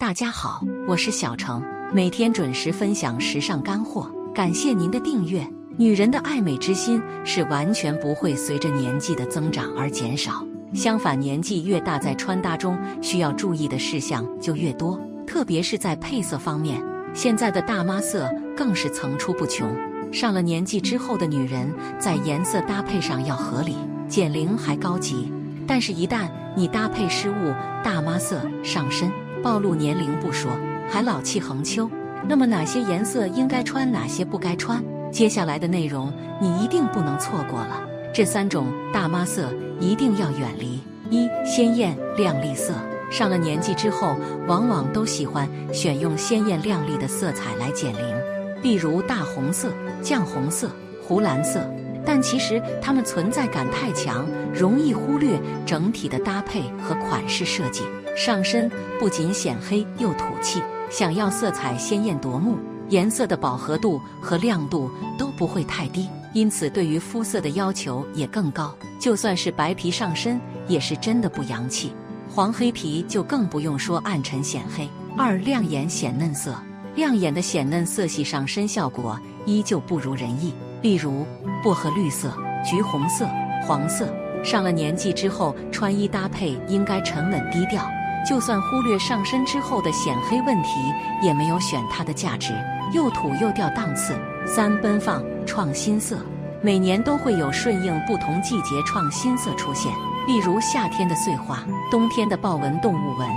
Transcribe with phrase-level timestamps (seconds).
[0.00, 5.46] 大家好，我是小程，每天准时分享时尚干货，感谢您的订阅。
[5.76, 10.42] 女人的爱美之心是完全不会随着年纪的增长而减少，
[10.72, 16.82] 相反，年纪越大，在穿搭中需要注意的事项就越多，特别是在配色方面，
[17.12, 18.26] 现在的大妈色
[18.56, 19.70] 更是层出不穷。
[20.10, 23.76] 上了年纪之后的女人，在颜色搭配上要合理，
[24.08, 25.30] 减龄还高级，
[25.66, 26.26] 但是，一旦
[26.56, 27.52] 你搭配失误，
[27.84, 29.12] 大妈色上身。
[29.42, 30.50] 暴露年龄不说，
[30.88, 31.90] 还老气横秋。
[32.28, 34.82] 那么哪些颜色应该穿，哪些不该穿？
[35.10, 37.82] 接下来的内容你一定不能错过了。
[38.12, 40.80] 这三种大妈色一定要远离：
[41.10, 42.74] 一、鲜艳亮丽色。
[43.10, 44.16] 上了年纪之后，
[44.46, 50.70] 往往都喜欢选用鲜艳亮丽的色彩来减龄，例如大红色、酱红色、
[51.02, 51.60] 湖蓝色。
[52.04, 57.82] 但其实它们存在感太强，容易忽略整体的搭配和款式设计。
[58.16, 62.58] 上身不仅显黑又土气，想要色彩鲜艳夺目，
[62.88, 68.74] 颜色的饱和度和亮度都不会太低，因此对于肤色的要求也更高。
[68.98, 71.92] 就算是白皮上身，也是真的不洋气。
[72.28, 74.88] 黄黑皮就更不用说，暗沉显黑。
[75.16, 76.54] 二亮眼显嫩色，
[76.94, 80.52] 亮眼的显嫩色系上身效果依旧不如人意。
[80.82, 81.26] 例如
[81.62, 82.32] 薄荷绿色、
[82.64, 83.28] 橘红色、
[83.66, 84.08] 黄色。
[84.42, 87.86] 上了年纪之后，穿衣搭配应该沉稳低调。
[88.26, 90.78] 就算忽略上身之后的显黑问题，
[91.22, 92.54] 也没有选它的价值，
[92.92, 94.14] 又土又掉档次。
[94.46, 96.18] 三奔放创新色，
[96.62, 99.92] 每年都会有顺应不同季节创新色出现，
[100.26, 103.28] 例如夏天的碎花，冬天的豹纹动物纹。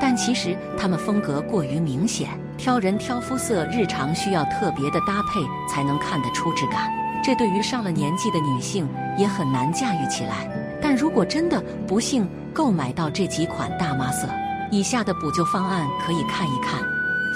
[0.00, 5.40] 但其实它们风格过于明显，挑人挑肤色，日常需要特别的搭配
[5.72, 6.92] 才能看得出质感。
[7.24, 10.46] 这对于上了年纪的女性也很难驾驭起来。
[10.82, 14.28] 但如果真的不幸购买到这几款大妈色，
[14.70, 16.82] 以下的补救方案可以看一看。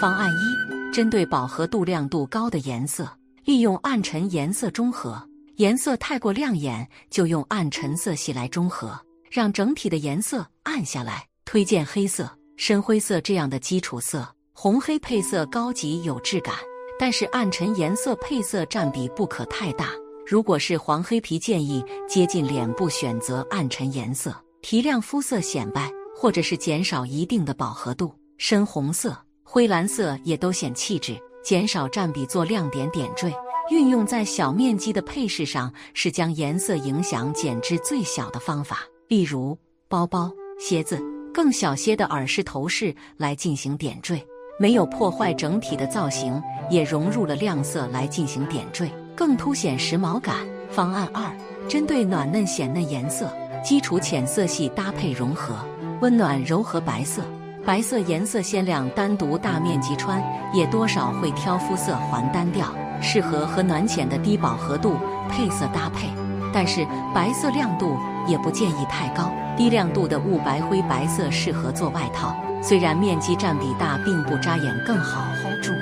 [0.00, 3.08] 方案一：针对饱和度、亮度高的颜色，
[3.44, 5.22] 利用暗沉颜色中和。
[5.56, 8.98] 颜色太过亮眼，就用暗沉色系来中和，
[9.30, 11.24] 让整体的颜色暗下来。
[11.44, 16.54] 推荐黑色、深灰色这样的基础色，红黑配色高级有质感，
[16.98, 19.88] 但是暗沉颜色配色占比不可太大。
[20.26, 28.14] 如果是黄黑皮，建议接近脸部选择暗沉颜色，提亮肤色显白，或者是减少一定的饱和度。
[28.36, 33.32] 深红色、灰蓝色也都显气质，减少占比做亮点点缀，
[33.70, 38.80] 运用在小面积的配饰上，是将颜色影响减至最小的方法。
[39.08, 39.58] 例如
[39.88, 41.02] 包包、鞋子，
[41.32, 44.24] 更小些的耳饰、头饰来进行点缀，
[44.62, 46.40] 没有破坏整体的造型，
[46.70, 48.88] 也融入了亮色来进行点缀。
[49.12, 50.36] 更凸显时髦感。
[50.70, 51.24] 方案二，
[51.68, 53.28] 针对暖嫩显嫩颜色，
[53.64, 55.56] 基础浅色系搭配融合，
[56.00, 57.22] 温暖柔和白色。
[57.66, 60.22] 白色颜色鲜亮，单独大面积穿
[60.54, 62.68] 也多少会挑肤色还单调，
[63.00, 64.94] 适合和暖浅的低饱和度
[65.28, 66.06] 配色搭配。
[66.54, 67.96] 但是白色亮度
[68.28, 75.72] 也不建议太高，低亮度的雾白灰白色适合做外套，虽然面积占比大，并不扎眼，更好 hold 住。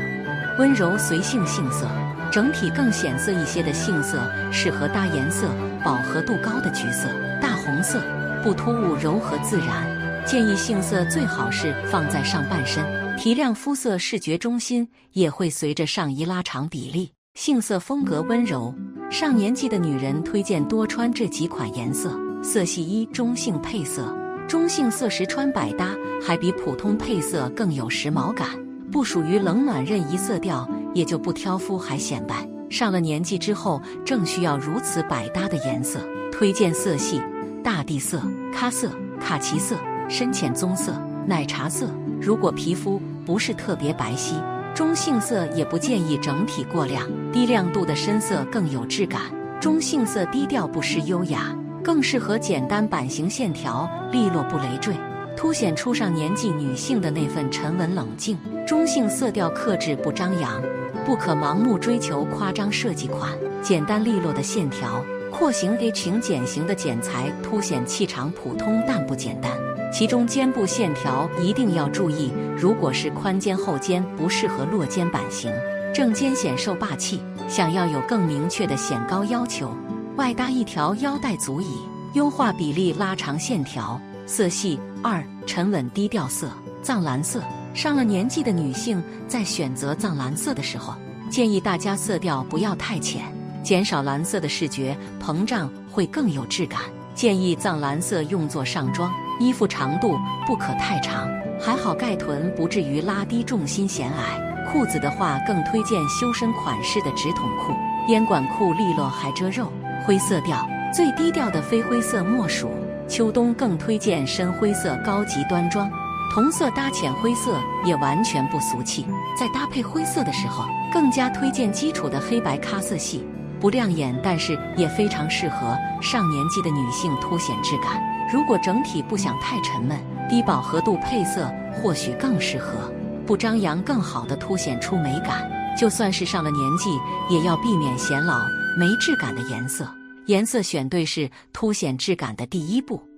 [0.59, 1.89] 温柔随性杏色。
[2.33, 4.23] 整体更显色一些的杏色，
[4.53, 5.49] 适合搭颜色
[5.85, 7.09] 饱和度高的橘色、
[7.43, 8.01] 大红色，
[8.41, 10.25] 不突兀，柔和自然。
[10.25, 12.85] 建议杏色最好是放在上半身，
[13.19, 17.11] 提亮肤色，视觉中心也会随着上衣拉长比例。
[17.35, 18.73] 杏色风格温柔，
[19.11, 22.17] 上年纪的女人推荐多穿这几款颜色。
[22.43, 24.15] 色系一中性配色，
[24.49, 28.49] 中性色时穿百搭，还比普通配色更有时髦感，
[28.91, 30.69] 不属于冷暖任意色调。
[30.93, 36.01] 也就不挑肤还显白，上了年纪之后正需要如此百搭的颜色。
[36.33, 37.23] 推荐色系：
[37.63, 38.21] 大地色、
[38.53, 38.91] 咖色、
[39.21, 39.77] 卡其色、
[40.09, 40.93] 深浅棕色、
[41.25, 41.89] 奶茶色。
[42.21, 44.35] 如果皮肤不是特别白皙，
[44.75, 49.23] 中性色也不建议整体过亮，低亮度的深色更有质感。
[49.61, 54.95] 中性色低调不失优雅，更适合简单版型线条利落不累赘，
[55.37, 58.39] 凸显出上年纪女性的那份沉稳冷静。
[58.67, 60.63] 中性色调克制不张扬。
[61.05, 63.33] 不可盲目追求夸张设计款，
[63.63, 65.03] 简单利落的线条，
[65.33, 69.51] 廓形 A 型剪型的剪裁凸显气场普通但不简单。
[69.91, 75.51] 其中肩部线条一定要注意，如果是宽肩后肩不适合落肩版型，
[75.93, 77.21] 正肩显瘦霸气。
[77.49, 79.75] 想要有更明确的显高要求，
[80.17, 81.79] 外搭一条腰带足矣。
[82.15, 86.51] 优化比例拉长线条，色系二沉稳低调色
[86.83, 87.41] 藏蓝色。
[87.73, 90.93] 上了年纪的女性在选择藏蓝色的时候，
[91.31, 93.23] 建议大家色调不要太浅，
[93.63, 96.81] 减少蓝色的视觉膨胀会更有质感。
[97.15, 101.29] 建议藏蓝色用作上装，衣服长度不可太长，
[101.61, 104.73] 还好盖臀不至于拉低重心显矮。
[104.73, 107.73] 裤子的话，更推荐修身款式的直筒裤，
[108.09, 109.71] 烟管裤利落还遮肉。
[110.01, 112.71] 灰色调最低调的非灰色莫属。
[113.09, 115.91] 秋冬更推荐深灰色，高级端庄。
[116.33, 119.05] 同色搭浅灰色也完全不俗气。
[119.37, 123.27] 在搭配灰色的时候，更加推荐基础的黑白咖色系，
[123.59, 128.01] 不亮眼，但是也非常适合上年纪的女性，凸显质感。
[128.33, 129.99] 如果整体不想太沉闷，
[130.29, 132.93] 低饱和度配色或许更适合。
[133.27, 135.51] 不张扬，更好的凸显出美感。
[135.77, 136.91] 就算是上了年纪，
[137.29, 138.39] 也要避免显老
[138.77, 139.89] 没质感的颜色。
[140.27, 143.10] 颜色选对是凸显质感的第一步。